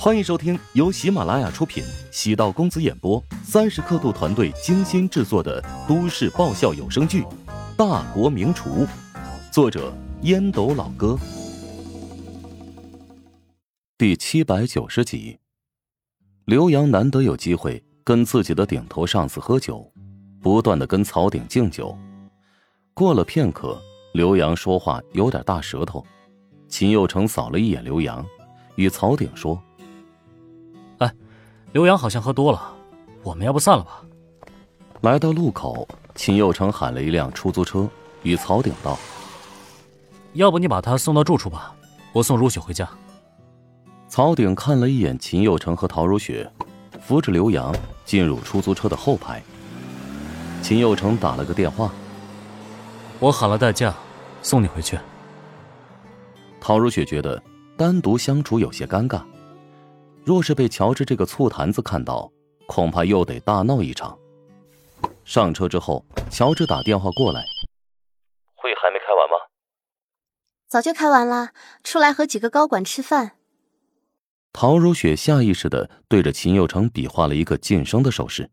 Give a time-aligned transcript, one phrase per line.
[0.00, 7.22] 欢迎收听由喜马拉雅出品、喜道公子演播、三十刻度团队精心制作的都市爆笑有声剧
[7.76, 8.86] 《大国名厨》，
[9.52, 9.92] 作者
[10.22, 11.18] 烟斗老哥，
[13.98, 15.36] 第七百九十集。
[16.44, 19.92] 刘洋难得有机会跟自己的顶头上司喝酒，
[20.40, 21.98] 不断的跟曹鼎敬酒。
[22.94, 23.76] 过了片刻，
[24.14, 26.06] 刘洋说话有点大舌头。
[26.68, 28.24] 秦佑成扫了一眼刘洋，
[28.76, 29.60] 与曹鼎说。
[31.72, 32.74] 刘洋好像喝多了，
[33.22, 34.02] 我们要不散了吧？
[35.02, 37.86] 来到路口，秦佑成喊了一辆出租车，
[38.22, 38.98] 与曹鼎道
[40.32, 41.74] ：“要不你把他送到住处吧，
[42.12, 42.88] 我送如雪回家。”
[44.08, 46.50] 曹鼎看了一眼秦佑成和陶如雪，
[47.02, 49.42] 扶着刘洋进入出租车的后排。
[50.62, 51.92] 秦佑成打了个电话
[53.20, 53.94] ：“我喊了代驾，
[54.40, 54.98] 送你回去。”
[56.58, 57.40] 陶如雪觉得
[57.76, 59.20] 单独相处有些尴尬。
[60.28, 62.30] 若是被乔治这个醋坛子看到，
[62.66, 64.18] 恐怕又得大闹一场。
[65.24, 67.42] 上车之后，乔治打电话过来
[68.54, 69.36] ：“会还没开完吗
[70.68, 73.38] ？”“早就开完了，出来和几个高管吃饭。”
[74.52, 78.50] 陶如雪下意识的对着秦佑成比划了一个晋升的手势。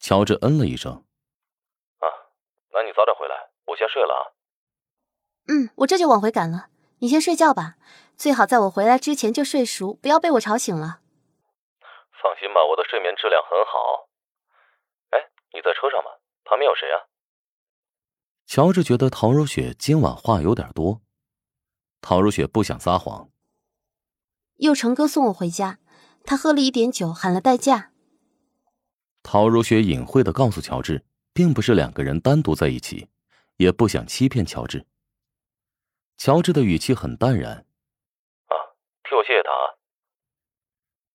[0.00, 1.04] 乔治嗯了一声
[2.02, 2.06] ：“啊，
[2.72, 4.22] 那你早点回来，我先睡了啊。
[5.46, 6.66] ”“嗯，我这就往回赶了，
[6.98, 7.76] 你先睡觉吧。”
[8.16, 11.00] 最好在我回来之前就睡熟，不要被我吵醒了。
[12.22, 14.08] 放心吧，我的睡眠质量很好。
[15.10, 15.18] 哎，
[15.52, 16.10] 你在车上吗？
[16.44, 17.04] 旁边有谁啊？
[18.46, 21.02] 乔治觉得陶如雪今晚话有点多。
[22.00, 23.30] 陶如雪不想撒谎。
[24.56, 25.78] 佑成哥送我回家，
[26.24, 27.90] 他喝了一点酒，喊了代驾。
[29.22, 33.08] 陶如雪隐晦的告诉乔治，并不是两个人单独在一起，
[33.56, 34.86] 也不想欺骗乔治。
[36.16, 37.66] 乔治的语气很淡然。
[39.08, 39.64] 替我谢谢他啊！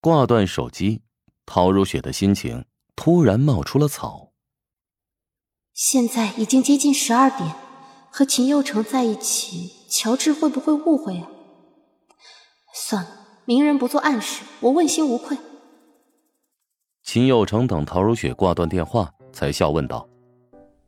[0.00, 1.02] 挂断手机，
[1.44, 2.64] 陶如雪的心情
[2.96, 4.32] 突然冒出了草。
[5.74, 7.54] 现在已经接近十二点，
[8.10, 11.28] 和秦佑成在一起，乔治会不会误会啊？
[12.74, 13.10] 算了，
[13.44, 15.36] 明人不做暗事，我问心无愧。
[17.02, 20.08] 秦佑成等陶如雪挂断电话，才笑问道：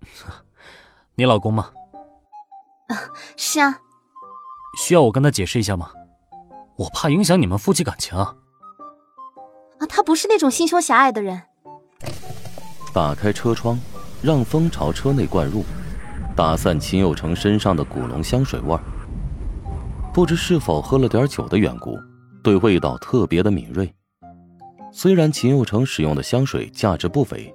[1.16, 1.72] “你老公吗
[2.88, 2.96] ？”“啊，
[3.36, 3.80] 是啊。
[4.78, 5.92] ”“需要我跟他解释一下吗？”
[6.76, 8.34] 我怕影响你们夫妻感情啊！
[9.78, 11.42] 啊，他不是那种心胸狭隘的人。
[12.94, 13.78] 打开车窗，
[14.22, 15.64] 让风朝车内灌入，
[16.34, 18.80] 打散秦有成身上的古龙香水味儿。
[20.12, 21.98] 不知是否喝了点酒的缘故，
[22.42, 23.92] 对味道特别的敏锐。
[24.92, 27.54] 虽然秦有成使用的香水价值不菲，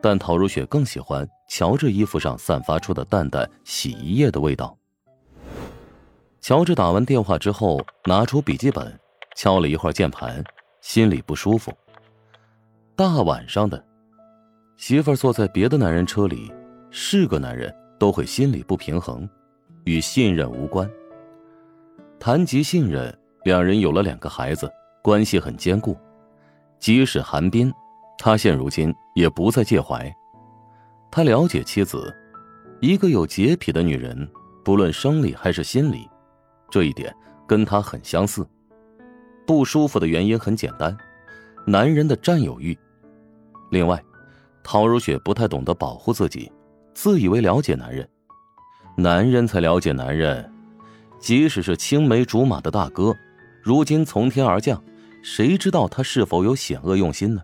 [0.00, 4.76] 但陶如雪更喜欢乔治衣服上散发出的淡淡洗衣液的味道。
[6.42, 8.98] 乔治打完电话之后，拿出笔记本，
[9.36, 10.42] 敲了一会儿键盘，
[10.80, 11.72] 心里不舒服。
[12.96, 13.82] 大晚上的，
[14.76, 16.52] 媳妇儿坐在别的男人车里，
[16.90, 19.26] 是个男人都会心里不平衡，
[19.84, 20.90] 与信任无关。
[22.18, 24.68] 谈及信任，两人有了两个孩子，
[25.00, 25.96] 关系很坚固。
[26.80, 27.72] 即使韩冰，
[28.18, 30.12] 他现如今也不再介怀。
[31.08, 32.12] 他了解妻子，
[32.80, 34.28] 一个有洁癖的女人，
[34.64, 36.08] 不论生理还是心理。
[36.72, 37.14] 这一点
[37.46, 38.48] 跟他很相似，
[39.46, 40.96] 不舒服的原因很简单，
[41.66, 42.76] 男人的占有欲。
[43.70, 44.02] 另外，
[44.64, 46.50] 陶如雪不太懂得保护自己，
[46.94, 48.08] 自以为了解男人，
[48.96, 50.50] 男人才了解男人。
[51.20, 53.14] 即使是青梅竹马的大哥，
[53.62, 54.82] 如今从天而降，
[55.22, 57.42] 谁知道他是否有险恶用心呢？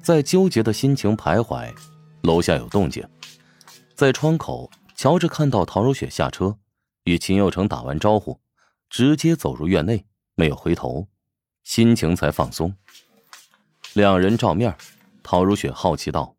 [0.00, 1.70] 在纠结的心情徘徊，
[2.22, 3.06] 楼下有动静，
[3.94, 6.56] 在窗口，乔治看到陶如雪下车。
[7.08, 8.38] 与秦佑成打完招呼，
[8.90, 10.04] 直接走入院内，
[10.34, 11.08] 没有回头，
[11.64, 12.74] 心情才放松。
[13.94, 14.76] 两人照面，
[15.22, 16.36] 陶如雪好奇道：“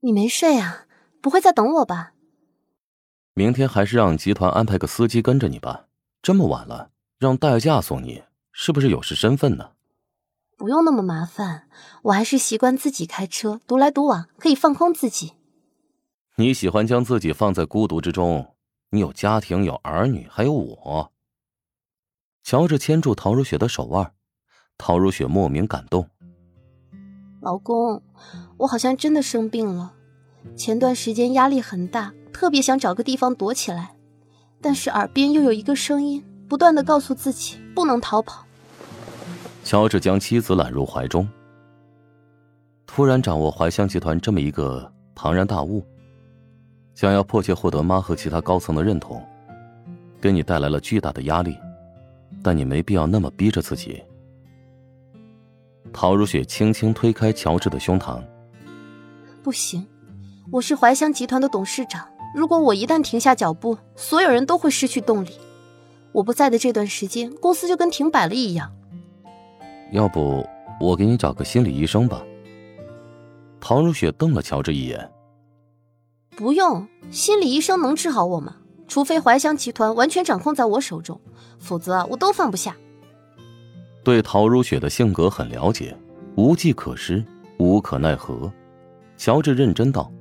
[0.00, 0.86] 你没睡啊？
[1.22, 2.14] 不会在等我吧？”
[3.34, 5.86] 明天还是让集团安排个司机跟着你吧。
[6.20, 9.70] 这么晚了，让代驾送你，是不是有失身份呢？
[10.56, 11.68] 不用那么麻烦，
[12.02, 15.34] 我还是习惯自己开车，独来独往，可以放空自己。
[16.36, 18.53] 你喜欢将自己放在孤独之中。
[18.94, 21.10] 你有家庭，有儿女，还有我。
[22.44, 24.12] 乔治牵住陶如雪的手腕，
[24.78, 26.08] 陶如雪莫名感动。
[27.40, 28.00] 老公，
[28.58, 29.94] 我好像真的生病了，
[30.56, 33.96] 前段时间压力很大，特别想找个地方躲起来，
[34.60, 38.46] 但是耳边又有一个声音，不断的告诉自己不能逃跑。
[39.64, 41.28] 乔治将妻子揽入怀中，
[42.86, 45.84] 突然掌握怀香集团这么一个庞然大物。
[46.94, 49.22] 想要迫切获得妈和其他高层的认同，
[50.20, 51.56] 给你带来了巨大的压力。
[52.42, 54.02] 但你没必要那么逼着自己。
[55.92, 58.22] 陶如雪轻轻推开乔治的胸膛。
[59.42, 59.86] 不行，
[60.50, 65.30] 我是怀香集团的董事长，如果我一旦停下脚步，所有人都会失去动力。
[66.12, 68.70] 我不在的这段时间，公司就跟停摆了一样。
[69.90, 70.46] 要不
[70.80, 72.22] 我给你找个心理医生吧。
[73.58, 75.10] 陶如雪瞪了乔治一眼。
[76.36, 78.56] 不用，心理医生能治好我吗？
[78.86, 81.20] 除非怀香集团完全掌控在我手中，
[81.58, 82.76] 否则我都放不下。
[84.02, 85.96] 对陶如雪的性格很了解，
[86.36, 87.24] 无计可施，
[87.58, 88.52] 无可奈何。
[89.16, 90.12] 乔治认真道：“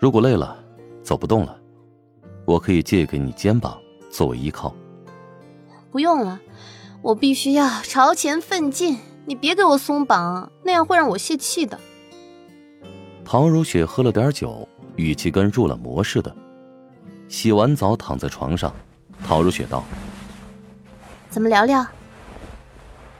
[0.00, 0.56] 如果累了，
[1.02, 1.56] 走不动了，
[2.46, 3.78] 我可以借给你肩膀
[4.10, 4.74] 作为依靠。”
[5.92, 6.40] 不用了，
[7.02, 8.98] 我必须要朝前奋进。
[9.26, 11.78] 你别给我松绑，那样会让我泄气的。
[13.32, 16.36] 陶如雪喝了点酒，语气跟入了魔似的。
[17.28, 18.70] 洗完澡躺在床上，
[19.24, 19.82] 陶如雪道
[21.30, 21.82] ：“怎么聊聊？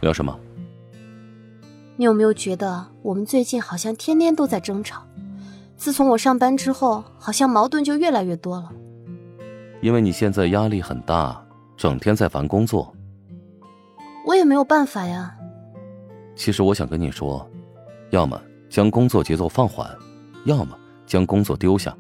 [0.00, 0.38] 聊什么？
[1.97, 5.03] 你有没有觉得我们最近好像天天都在争吵？
[5.79, 8.70] 自从我上班之后，好像矛盾就越来越多了。
[9.81, 11.43] 因为你现在压力很大，
[11.75, 12.94] 整天在烦工作。
[14.26, 15.35] 我也没有办法呀。
[16.37, 17.50] 其实我想跟你说，
[18.11, 18.38] 要么
[18.73, 19.87] 将工作节奏放缓，
[20.47, 20.75] 要么
[21.07, 21.95] 将工作丢下，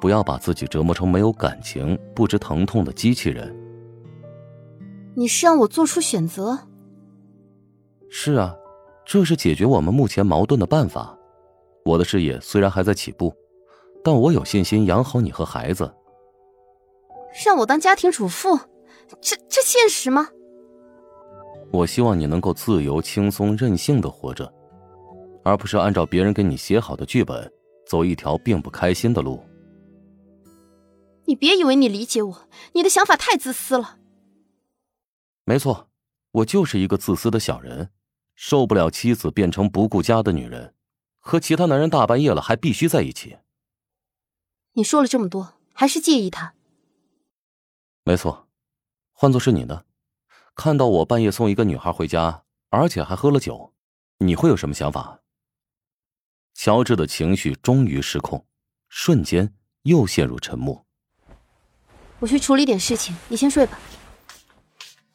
[0.00, 3.56] 不要把自己折磨成没有感情、不知疼痛的机器人。
[5.14, 6.58] 你是让我做出选择？
[8.08, 8.56] 是啊，
[9.06, 11.16] 这是解决我们目前矛盾的办法。
[11.84, 13.32] 我的事业虽然还在起步，
[14.02, 15.94] 但我有信心养好你和孩子。
[17.46, 18.58] 让我当家庭主妇，
[19.20, 20.26] 这这现实吗？
[21.70, 24.52] 我希望你能够自由、轻松、任性的活着，
[25.42, 27.50] 而不是按照别人给你写好的剧本，
[27.86, 29.42] 走一条并不开心的路。
[31.26, 33.98] 你别以为你理解我，你的想法太自私了。
[35.44, 35.88] 没错，
[36.32, 37.90] 我就是一个自私的小人，
[38.34, 40.74] 受不了妻子变成不顾家的女人，
[41.18, 43.38] 和其他男人大半夜了还必须在一起。
[44.72, 46.54] 你说了这么多，还是介意他？
[48.04, 48.48] 没错，
[49.12, 49.84] 换做是你呢？
[50.54, 53.72] 看到我半夜送一个女孩回家，而且还喝了酒，
[54.18, 55.19] 你会有什么想法？
[56.62, 58.44] 乔治的情绪终于失控，
[58.90, 59.50] 瞬间
[59.84, 60.84] 又陷入沉默。
[62.18, 63.78] 我去处理点事情，你先睡吧。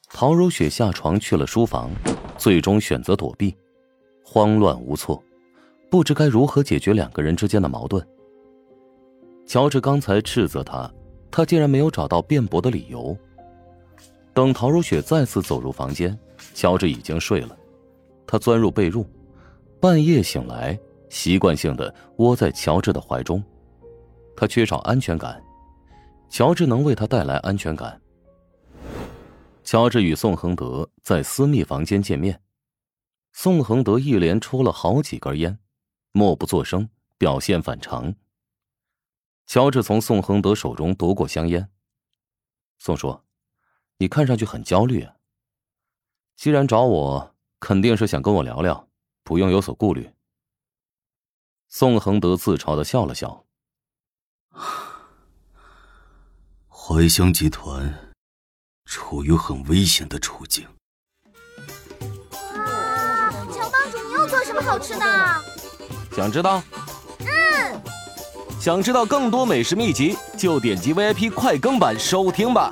[0.07, 1.91] 陶如雪下床去了书房，
[2.35, 3.55] 最终选择躲避，
[4.23, 5.23] 慌乱无措，
[5.91, 8.03] 不知该如何解决两个人之间的矛盾。
[9.45, 10.91] 乔治刚才斥责他，
[11.29, 13.15] 他竟然没有找到辩驳的理由。
[14.33, 16.17] 等陶如雪再次走入房间，
[16.55, 17.55] 乔治已经睡了。
[18.25, 19.05] 他钻入被褥，
[19.79, 20.75] 半夜醒来，
[21.09, 23.43] 习惯性的窝在乔治的怀中。
[24.35, 25.41] 他缺少安全感，
[26.29, 28.01] 乔治能为他带来安全感。
[29.63, 32.41] 乔治与宋恒德在私密房间见面，
[33.31, 35.57] 宋恒德一连抽了好几根烟，
[36.11, 36.87] 默不作声，
[37.17, 38.13] 表现反常。
[39.47, 41.69] 乔治从宋恒德手中夺过香烟，
[42.77, 43.19] 宋叔。
[43.97, 45.15] 你看上去很焦虑啊。
[46.35, 48.89] 既然找我，肯定是想跟我聊聊，
[49.23, 50.11] 不用有所顾虑。
[51.77, 53.43] 宋恒德自嘲的笑了笑。
[56.71, 58.13] 怀香集团
[58.85, 60.65] 处于很危险的处境。
[62.53, 65.05] 哇，乔帮主，你又做什么好吃的？
[66.15, 66.63] 想知道？
[67.19, 67.81] 嗯。
[68.57, 72.71] 想知道更多美食秘籍，就点击 VIP 快更版收听吧。